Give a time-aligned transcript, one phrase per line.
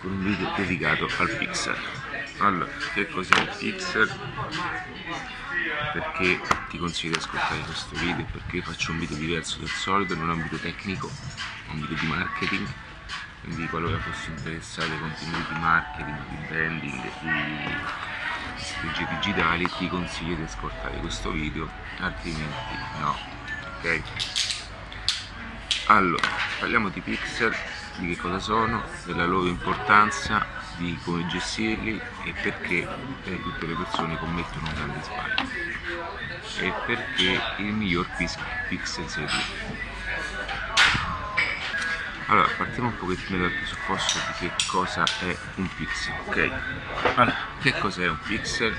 [0.00, 1.76] con un video dedicato al pixel
[2.38, 4.18] allora che cos'è il pixel
[5.92, 8.24] perché ti consiglio di ascoltare questo video?
[8.30, 11.10] Perché faccio un video diverso del solito non è un video tecnico
[11.72, 12.66] un video di marketing.
[13.42, 17.74] Quindi qualora fossi interessato ai contenuti di marketing, di branding, di
[18.56, 23.16] strategie digitali ti consiglio di ascoltare questo video altrimenti no
[23.78, 24.02] ok?
[25.86, 26.28] Allora
[26.58, 27.54] parliamo di pixel
[28.00, 30.44] di che cosa sono della loro importanza
[30.76, 32.88] di come gestirli e perché
[33.24, 39.36] eh, tutte le persone commettono grandi sbagli e perché il miglior pixel sia tu
[42.26, 46.50] allora partiamo un pochettino dal presupposto di che cosa è un pixel ok?
[47.16, 48.74] Allora che cos'è un pixel?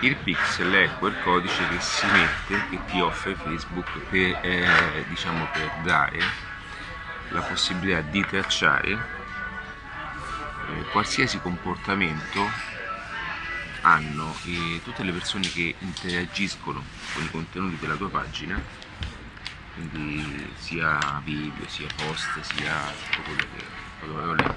[0.00, 5.46] Il pixel è quel codice che si mette che ti offre Facebook per, eh, diciamo
[5.52, 6.48] per dare
[7.30, 12.44] la possibilità di tracciare eh, qualsiasi comportamento
[13.82, 16.82] hanno eh, tutte le persone che interagiscono
[17.14, 18.60] con i contenuti della tua pagina
[19.74, 22.74] quindi sia video, sia post, sia
[23.10, 23.64] tutto quello che
[24.00, 24.56] quello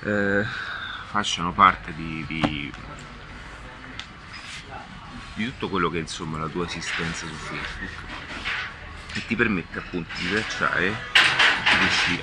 [0.00, 0.44] eh,
[1.10, 2.72] facciano parte di, di,
[5.34, 8.63] di, tutto quello che è insomma la tua esistenza su Facebook
[9.14, 10.92] e ti permette appunto di tracciare
[11.78, 12.20] questi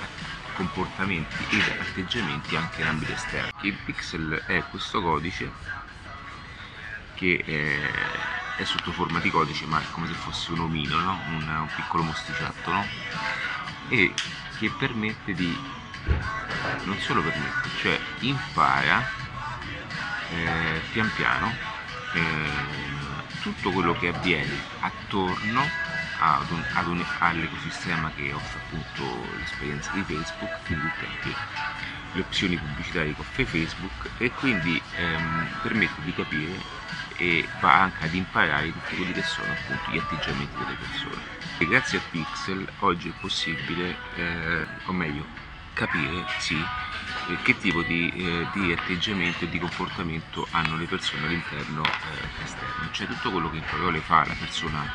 [0.56, 3.52] comportamenti ed atteggiamenti anche in ambito esterno.
[3.61, 5.52] Il pixel è questo codice
[7.16, 7.89] che eh,
[8.58, 11.19] è sotto forma di codice ma è come se fosse un omino, no?
[11.30, 12.86] un, un, piccolo mostriciattolo
[13.89, 14.14] e
[14.59, 15.58] che permette di,
[16.84, 19.08] non solo permette, cioè impara
[20.30, 21.53] eh, pian piano
[22.14, 25.91] eh, tutto quello che avviene attorno
[26.22, 31.33] ad un, ad un, all'ecosistema che offre appunto l'esperienza di Facebook, quindi anche
[32.13, 36.59] le opzioni pubblicitarie che offre Facebook e quindi ehm, permette di capire
[37.07, 41.22] e va anche ad imparare tutti quelli che sono appunto gli atteggiamenti delle persone.
[41.57, 45.29] E grazie a Pixel oggi è possibile, eh, o meglio,
[45.74, 46.56] capire sì,
[47.30, 52.44] eh, che tipo di, eh, di, atteggiamento e di comportamento hanno le persone all'interno eh,
[52.44, 54.86] esterno, cioè tutto quello che in parole fa la persona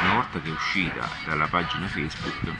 [0.00, 2.52] una volta che è uscita dalla pagina Facebook,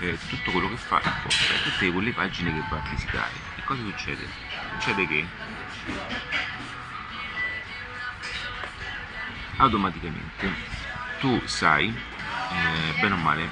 [0.00, 3.32] eh, tutto quello che fa importa, tutte quelle pagine che va a visitare.
[3.56, 4.26] E cosa succede?
[4.72, 5.26] Succede che
[9.56, 10.52] automaticamente
[11.20, 13.50] tu sai, eh, bene o male,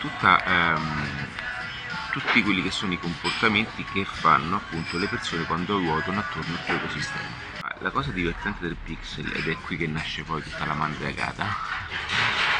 [0.00, 1.27] tutta, ehm,
[2.18, 6.64] tutti quelli che sono i comportamenti che fanno appunto le persone quando ruotano attorno al
[6.64, 7.28] tuo ecosistema.
[7.80, 11.46] La cosa divertente del pixel, ed è qui che nasce poi tutta la mandragata,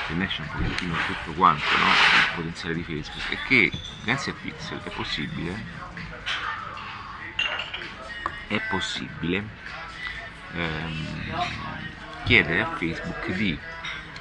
[0.07, 1.91] che nasce un pochettino tutto quanto, no?
[1.91, 5.65] il potenziale di Facebook, è che grazie a pixel è possibile,
[8.47, 9.45] è possibile
[10.53, 11.89] ehm,
[12.23, 13.59] chiedere a Facebook di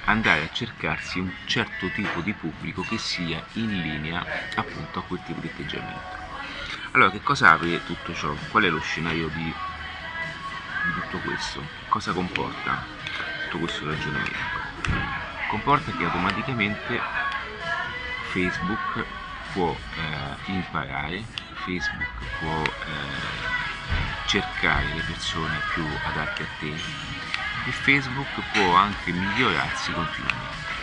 [0.07, 4.25] andare a cercarsi un certo tipo di pubblico che sia in linea
[4.56, 6.16] appunto a quel tipo di atteggiamento.
[6.91, 8.34] Allora, che cosa apre tutto ciò?
[8.50, 11.62] Qual è lo scenario di, di tutto questo?
[11.90, 12.85] Cosa comporta
[13.44, 14.66] tutto questo ragionamento?
[15.50, 17.00] Comporta che automaticamente
[18.31, 19.06] Facebook
[19.53, 21.24] può eh, imparare,
[21.66, 22.07] Facebook
[22.39, 26.74] può eh, cercare le persone più adatte a te
[27.67, 30.79] e Facebook può anche migliorarsi continuamente.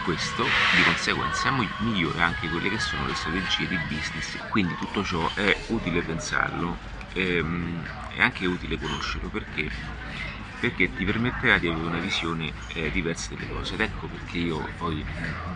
[0.00, 5.32] Questo di conseguenza migliora anche quelle che sono le strategie di business, quindi tutto ciò
[5.34, 6.80] è utile pensarlo,
[7.12, 9.76] ehm, è anche utile conoscerlo perché,
[10.60, 13.74] perché ti permetterà di avere una visione eh, diversa delle cose.
[13.74, 15.02] Ed ecco perché io poi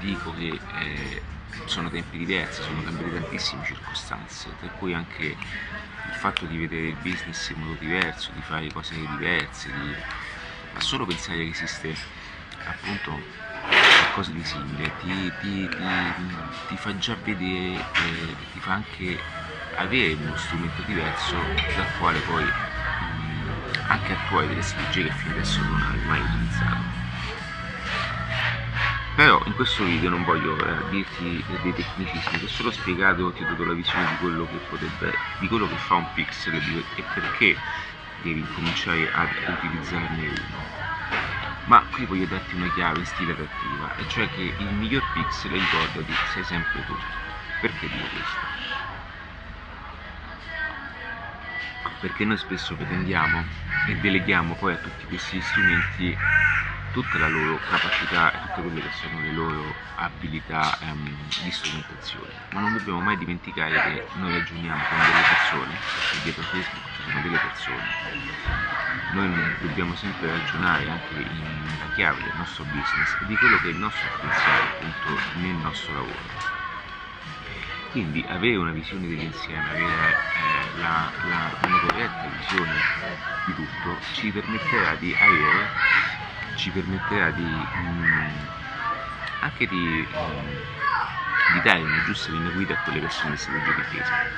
[0.00, 1.22] dico che eh,
[1.66, 5.22] sono tempi diversi, sono cambiate tantissime circostanze, per cui anche
[6.06, 9.94] il fatto di vedere il business in modo diverso, di fare cose diverse, di...
[10.72, 11.94] ma solo pensare che esiste
[12.64, 13.20] appunto
[13.96, 16.14] qualcosa di simile ti, ti, ti,
[16.66, 19.18] ti fa già vedere, eh, ti fa anche
[19.76, 21.36] avere uno strumento diverso
[21.74, 22.44] dal quale poi
[23.94, 26.92] anche attuare delle strategie che fino adesso non hai mai utilizzato
[29.12, 33.42] però in questo video non voglio eh, dirti dei tecnicismi, ti ho solo spiegato, ti
[33.42, 37.04] ho dato la visione di quello che potrebbe, di quello che fa un pixel e
[37.04, 37.62] perché
[38.12, 40.72] devi cominciare ad utilizzarne uno.
[41.64, 45.52] Ma qui voglio darti una chiave in stile adattiva, e cioè che il miglior pixel,
[45.52, 47.00] ricordati, sei sempre tu.
[47.58, 48.52] Perché dico questo?
[51.98, 53.50] Perché noi spesso pretendiamo
[53.82, 56.16] e deleghiamo poi a tutti questi strumenti
[56.90, 62.44] tutta la loro capacità e tutte quelle che sono le loro abilità ehm, di strumentazione.
[62.48, 67.02] Ma non dobbiamo mai dimenticare che noi ragioniamo con delle persone, perché dietro Facebook ci
[67.02, 67.96] sono delle persone.
[69.06, 73.70] Noi dobbiamo sempre ragionare anche in chiave del nostro business e di quello che è
[73.70, 76.34] il nostro potenziale appunto nel nostro lavoro.
[77.94, 82.74] Quindi avere una visione dell'insieme, avere eh, la, la, una corretta visione
[83.46, 85.68] di tutto ci permetterà di avere,
[86.56, 88.46] ci permetterà di mh, mm,
[89.42, 93.50] anche di, mh, mm, di, dare una giusta linea guida a quelle persone che si
[93.52, 94.32] di Facebook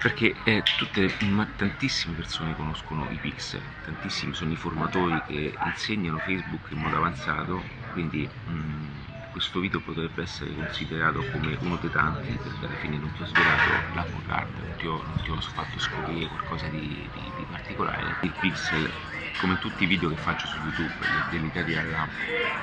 [0.00, 6.18] perché eh, tutte, ma tantissime persone conoscono i pixel, tantissimi sono i formatori che insegnano
[6.18, 7.62] Facebook in modo avanzato,
[7.92, 12.98] quindi mh, mm, questo video potrebbe essere considerato come uno dei tanti, perché alla fine
[12.98, 16.68] non ti ho svelato l'apple card, non ti ho, non ti ho fatto scoprire qualcosa
[16.68, 18.16] di, di, di particolare.
[18.20, 18.92] Il pixel
[19.34, 22.12] come tutti i video che faccio su YouTube, dedicati alla,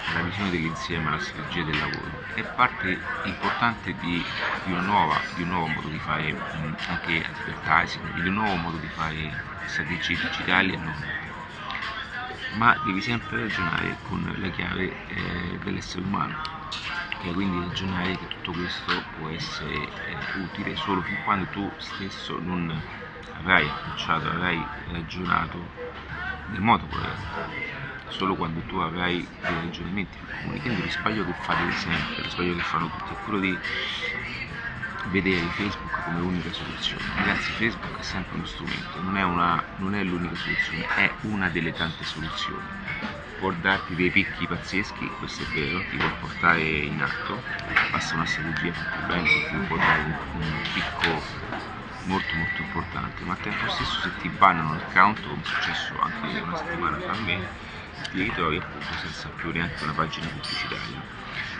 [0.03, 4.31] alla visione dell'insieme, alla strategia del lavoro, è parte importante di,
[4.61, 8.77] di, nuova, di un nuovo modo di fare mh, anche advertising, di un nuovo modo
[8.77, 11.11] di fare strategie digitali e non.
[12.57, 16.41] Ma devi sempre ragionare con la chiave eh, dell'essere umano,
[17.17, 22.39] che quindi ragionare che tutto questo può essere eh, utile solo fin quando tu stesso
[22.39, 22.69] non
[23.31, 25.75] avrai approcciato, avrai ragionato
[26.45, 27.45] nel modo corretto.
[28.07, 30.59] Solo quando tu avrai dei ragionamenti comuni.
[30.61, 33.61] Quindi lo sbaglio che fate sempre lo sbaglio che fanno tutti è quello di
[35.05, 37.11] vedere Facebook come unica soluzione.
[37.15, 41.49] Ragazzi Facebook è sempre uno strumento non è, una, non è l'unica soluzione è una
[41.49, 42.75] delle tante soluzioni.
[43.35, 47.45] Può darti dei picchi pazzeschi, questo è vero, ti può portare in atto,
[47.87, 51.29] basta una strategia fatta bene ti può dare un, un picco
[52.01, 56.39] molto molto importante ma al tempo stesso se ti bannano l'account come è successo anche
[56.39, 57.45] una settimana fa a me
[58.07, 61.03] ti ritrovi appunto senza più neanche una pagina pubblicitaria.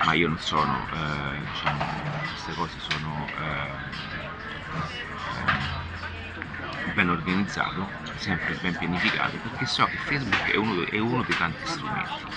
[0.02, 4.06] Ma io non sono eh, diciamo queste cose sono eh,
[6.84, 11.66] ben organizzato sempre ben pianificato perché so che Facebook è uno, è uno dei tanti
[11.66, 12.28] strumenti.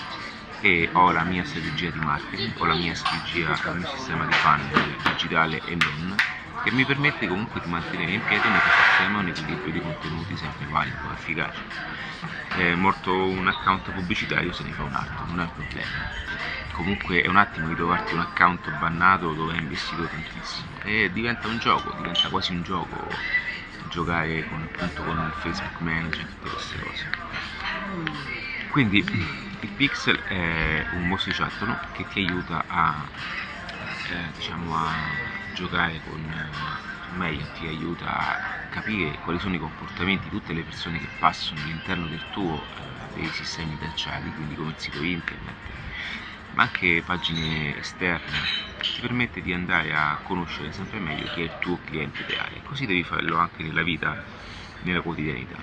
[0.63, 4.35] E ho la mia strategia di marketing, ho la mia strategia, il mio sistema di
[4.35, 6.23] funnel digitale e non
[6.63, 10.65] che mi permette comunque di mantenere in piedi un ecosistema, un equilibrio di contenuti sempre
[10.67, 11.59] valido, efficace.
[12.55, 16.09] È morto un account pubblicitario, se ne fa un altro, non è un problema.
[16.73, 21.47] Comunque è un attimo di trovarti un account bannato dove hai investito tantissimo e diventa
[21.47, 23.07] un gioco, diventa quasi un gioco
[23.89, 27.09] giocare con, appunto con il Facebook Manager e tutte queste cose.
[28.69, 28.97] Quindi
[29.59, 33.05] il pixel è un mostriciattolo che ti aiuta a,
[34.09, 38.39] eh, diciamo a giocare con eh, meglio ti aiuta a
[38.69, 43.19] capire quali sono i comportamenti di tutte le persone che passano all'interno del tuo eh,
[43.19, 45.69] dei sistemi tracciati, quindi come il sito internet,
[46.51, 48.51] ma anche pagine esterne,
[48.93, 52.61] ti permette di andare a conoscere sempre meglio chi è il tuo cliente ideale.
[52.63, 54.19] Così devi farlo anche nella vita,
[54.79, 55.57] nella quotidianità.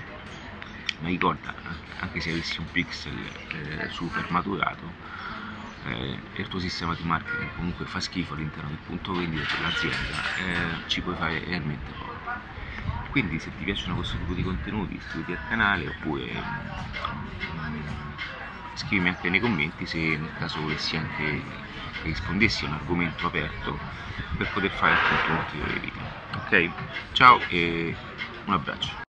[0.99, 1.55] Ma ricorda,
[2.01, 3.17] anche se avessi un pixel
[3.53, 4.97] eh, super maturato,
[5.91, 9.97] eh, il tuo sistema di marketing comunque fa schifo all'interno del punto vendita dell'azienda,
[10.39, 12.17] eh, ci puoi fare realmente poco.
[13.11, 17.79] Quindi se ti piacciono questo tipo di contenuti iscriviti al canale oppure mm,
[18.75, 21.43] scrivimi anche nei commenti se nel caso volessi anche
[22.03, 23.79] che rispondessi a un argomento aperto
[24.37, 26.03] per poter fare appunto ulteriori video.
[26.37, 26.71] Ok?
[27.13, 27.95] Ciao e
[28.45, 29.08] un abbraccio.